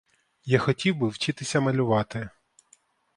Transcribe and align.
Я 0.45 0.59
хотів 0.59 0.95
би 0.95 1.07
вчитися 1.09 1.59
малювати. 1.59 2.29